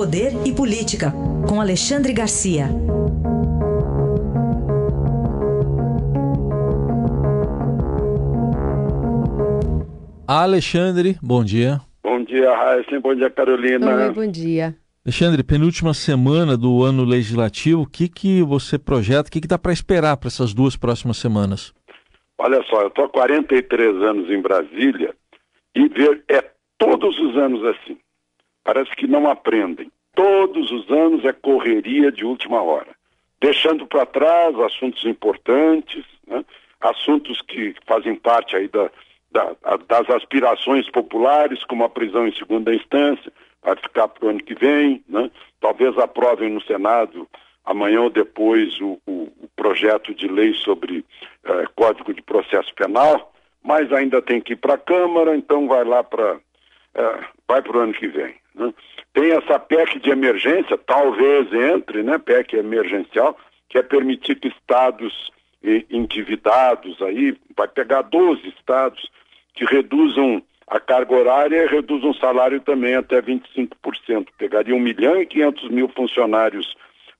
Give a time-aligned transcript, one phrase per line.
[0.00, 1.12] Poder e Política,
[1.46, 2.68] com Alexandre Garcia.
[10.26, 11.82] Alexandre, bom dia.
[12.02, 12.98] Bom dia, Raíssa.
[12.98, 14.06] Bom dia, Carolina.
[14.06, 14.74] Oi, bom dia.
[15.04, 19.58] Alexandre, penúltima semana do ano legislativo, o que, que você projeta, o que, que dá
[19.58, 21.74] para esperar para essas duas próximas semanas?
[22.38, 25.14] Olha só, eu estou há 43 anos em Brasília
[25.76, 26.42] e ver é
[26.78, 27.98] todos os anos assim.
[28.72, 29.90] Parece que não aprendem.
[30.14, 32.94] Todos os anos é correria de última hora,
[33.40, 36.44] deixando para trás assuntos importantes, né?
[36.80, 38.88] assuntos que fazem parte aí da,
[39.32, 39.56] da,
[39.88, 44.54] das aspirações populares, como a prisão em segunda instância, vai ficar para o ano que
[44.54, 45.32] vem, né?
[45.60, 47.26] talvez aprovem no Senado
[47.64, 51.04] amanhã ou depois o, o, o projeto de lei sobre
[51.42, 53.32] eh, Código de Processo Penal,
[53.64, 56.38] mas ainda tem que ir para a Câmara, então vai lá para
[56.94, 58.39] eh, vai para o ano que vem.
[58.54, 58.72] Né?
[59.12, 63.38] Tem essa PEC de emergência, talvez entre, né, PEC emergencial,
[63.68, 65.30] que é permitir que estados
[65.90, 69.10] endividados aí, vai pegar 12 estados
[69.54, 74.28] que reduzam a carga horária e reduzam o salário também até 25%.
[74.38, 76.74] Pegaria 1 milhão e 500 mil funcionários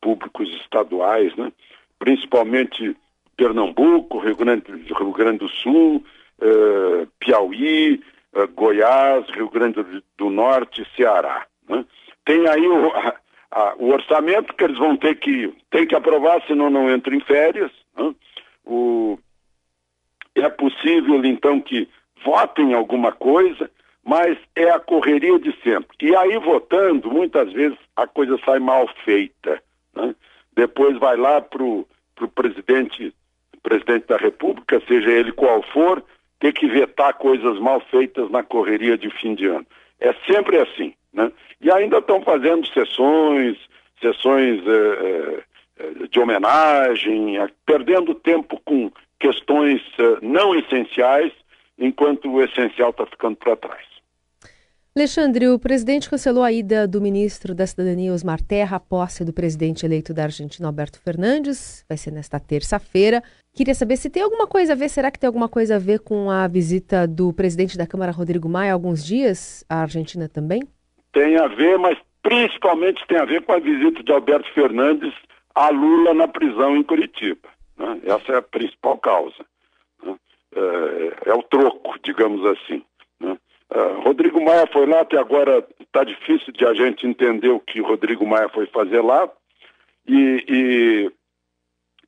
[0.00, 1.52] públicos estaduais, né?
[1.98, 2.96] principalmente
[3.36, 6.04] Pernambuco, Rio Grande, Rio Grande do Sul,
[6.40, 8.03] eh, Piauí, eh,
[8.74, 9.84] Goiás, Rio Grande
[10.18, 11.46] do Norte e Ceará.
[11.68, 11.84] Né?
[12.24, 13.14] Tem aí o, a,
[13.50, 17.20] a, o, orçamento que eles vão ter que, ter que aprovar, senão não entram em
[17.20, 17.70] férias.
[17.96, 18.14] Né?
[18.64, 19.18] O,
[20.34, 21.88] é possível, então, que
[22.24, 23.70] votem alguma coisa,
[24.04, 25.96] mas é a correria de sempre.
[26.02, 29.62] E aí, votando, muitas vezes a coisa sai mal feita.
[29.94, 30.14] Né?
[30.56, 31.86] Depois vai lá para o
[32.34, 33.14] presidente,
[33.62, 36.02] presidente da República, seja ele qual for,
[36.40, 39.66] ter que vetar coisas mal feitas na correria de fim de ano.
[40.00, 40.94] É sempre assim.
[41.12, 41.30] Né?
[41.60, 43.56] E ainda estão fazendo sessões,
[44.00, 45.44] sessões é,
[45.78, 51.32] é, de homenagem, perdendo tempo com questões é, não essenciais
[51.78, 53.93] enquanto o essencial está ficando para trás.
[54.96, 59.32] Alexandre, o presidente cancelou a ida do ministro da Cidadania, Osmar Terra, à posse do
[59.32, 61.84] presidente eleito da Argentina, Alberto Fernandes.
[61.88, 63.20] Vai ser nesta terça-feira.
[63.52, 65.98] Queria saber se tem alguma coisa a ver, será que tem alguma coisa a ver
[65.98, 70.62] com a visita do presidente da Câmara, Rodrigo Maia, há alguns dias à Argentina também?
[71.12, 75.12] Tem a ver, mas principalmente tem a ver com a visita de Alberto Fernandes
[75.56, 77.48] a Lula na prisão em Curitiba.
[77.76, 78.00] Né?
[78.04, 79.44] Essa é a principal causa
[80.54, 82.82] é, é o troco, digamos assim.
[83.74, 87.80] Uh, Rodrigo Maia foi lá, até agora está difícil de a gente entender o que
[87.80, 89.28] Rodrigo Maia foi fazer lá.
[90.06, 91.12] E, e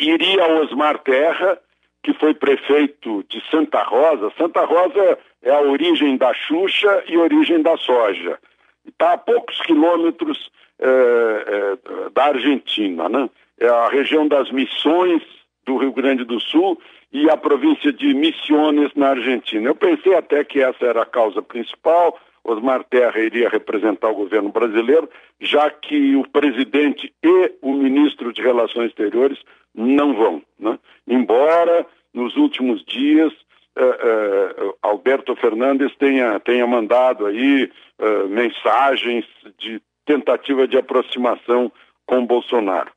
[0.00, 1.58] iria Osmar Terra,
[2.02, 4.32] que foi prefeito de Santa Rosa.
[4.38, 8.38] Santa Rosa é a origem da Xuxa e origem da soja.
[8.86, 13.28] Está a poucos quilômetros é, é, da Argentina, né?
[13.58, 15.22] É a região das Missões
[15.64, 16.80] do Rio Grande do Sul
[17.12, 19.68] e a província de Misiones, na Argentina.
[19.68, 22.18] Eu pensei até que essa era a causa principal.
[22.42, 25.08] Osmar Terra iria representar o governo brasileiro,
[25.40, 29.38] já que o presidente e o ministro de Relações Exteriores
[29.74, 30.42] não vão.
[30.58, 30.78] Né?
[31.06, 33.32] Embora, nos últimos dias,
[33.78, 39.26] uh, uh, Alberto Fernandes tenha, tenha mandado aí uh, mensagens
[39.58, 41.70] de tentativa de aproximação
[42.06, 42.90] com Bolsonaro.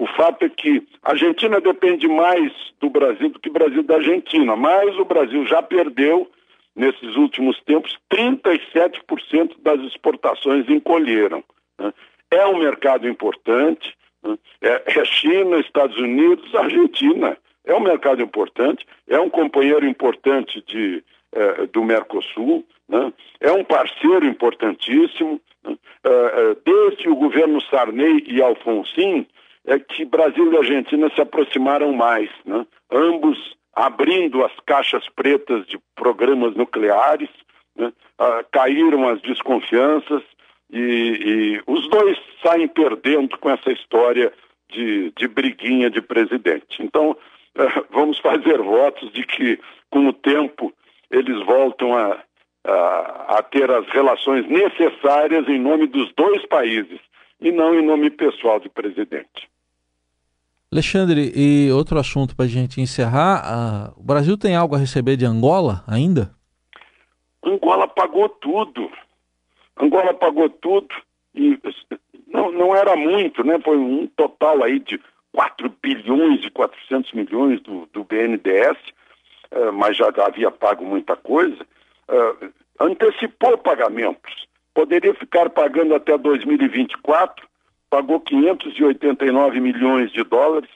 [0.00, 2.50] O fato é que a Argentina depende mais
[2.80, 6.26] do Brasil do que o Brasil da Argentina, mas o Brasil já perdeu,
[6.74, 11.44] nesses últimos tempos, 37% das exportações encolheram.
[11.78, 11.92] Né?
[12.30, 14.38] É um mercado importante, né?
[14.62, 17.36] é, é China, Estados Unidos, Argentina.
[17.66, 23.12] É um mercado importante, é um companheiro importante de, é, do Mercosul, né?
[23.38, 25.38] é um parceiro importantíssimo.
[25.62, 25.76] Né?
[26.04, 29.26] É, desde o governo Sarney e Alfonsin,
[29.66, 32.66] é que Brasil e Argentina se aproximaram mais, né?
[32.90, 37.30] ambos abrindo as caixas pretas de programas nucleares,
[37.76, 37.92] né?
[38.18, 40.22] ah, caíram as desconfianças
[40.72, 44.32] e, e, os dois saem perdendo com essa história
[44.70, 46.82] de, de briguinha de presidente.
[46.82, 47.16] Então,
[47.56, 49.58] ah, vamos fazer votos de que,
[49.90, 50.72] com o tempo,
[51.10, 52.18] eles voltam a,
[52.66, 57.00] a, a ter as relações necessárias em nome dos dois países
[57.40, 59.48] e não em nome pessoal do presidente.
[60.72, 65.24] Alexandre, e outro assunto para a gente encerrar: o Brasil tem algo a receber de
[65.24, 66.32] Angola ainda?
[67.44, 68.90] Angola pagou tudo.
[69.76, 70.94] Angola pagou tudo
[71.34, 71.58] e
[72.28, 73.58] não, não era muito, né?
[73.64, 75.00] Foi um total aí de
[75.32, 81.16] 4 bilhões e 400 milhões do, do BNDES, uh, eh, mas já havia pago muita
[81.16, 81.66] coisa.
[82.08, 84.39] Uh, antecipou pagamentos
[84.74, 87.46] poderia ficar pagando até 2024,
[87.88, 90.70] pagou 589 milhões de dólares.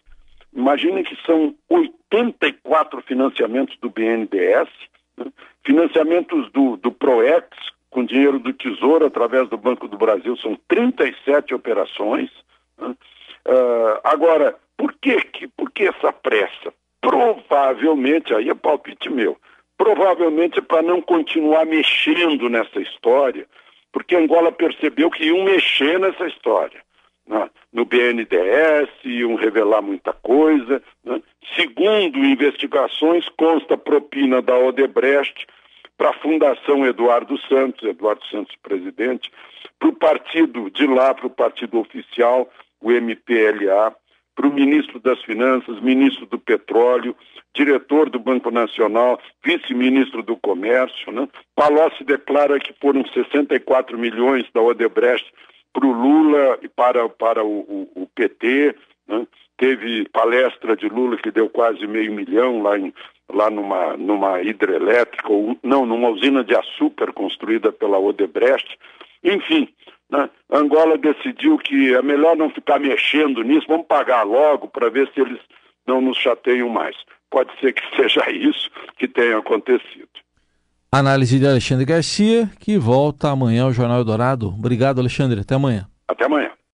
[0.55, 4.69] Imaginem que são 84 financiamentos do BNDES,
[5.17, 5.27] né?
[5.65, 7.49] financiamentos do, do PROEX,
[7.91, 12.31] com dinheiro do Tesouro através do Banco do Brasil, são 37 operações.
[12.79, 12.95] Né?
[13.47, 16.73] Uh, agora, por que, que, por que essa pressa?
[17.01, 19.37] Provavelmente, aí é palpite meu,
[19.77, 23.47] provavelmente para não continuar mexendo nessa história,
[23.95, 26.83] porque Angola percebeu que iam mexer nessa história.
[27.29, 27.49] Né?
[27.73, 30.83] No BNDES, iam revelar muita coisa.
[31.05, 31.23] Né?
[31.55, 35.47] Segundo investigações, consta propina da Odebrecht
[35.97, 39.31] para a Fundação Eduardo Santos, Eduardo Santos presidente,
[39.79, 42.51] para o partido de lá, para o partido oficial,
[42.81, 43.95] o MPLA,
[44.35, 47.17] para o ministro das Finanças, ministro do Petróleo,
[47.55, 51.13] diretor do Banco Nacional, vice-ministro do Comércio.
[51.13, 51.29] Né?
[51.55, 55.33] Palocci declara que foram 64 milhões da Odebrecht
[55.73, 58.75] para o Lula e para, para o, o, o PT.
[59.07, 59.27] Né?
[59.57, 62.93] Teve palestra de Lula que deu quase meio milhão lá, em,
[63.33, 68.79] lá numa, numa hidrelétrica, ou não, numa usina de açúcar construída pela Odebrecht.
[69.23, 69.69] Enfim,
[70.11, 70.29] né?
[70.51, 75.21] Angola decidiu que é melhor não ficar mexendo nisso, vamos pagar logo para ver se
[75.21, 75.41] eles
[75.87, 76.97] não nos chateiam mais.
[77.31, 80.09] Pode ser que seja isso que tenha acontecido.
[80.93, 84.49] Análise de Alexandre Garcia, que volta amanhã ao Jornal Eldorado.
[84.49, 85.41] Obrigado, Alexandre.
[85.41, 85.89] Até amanhã.
[86.07, 86.53] Até amanhã.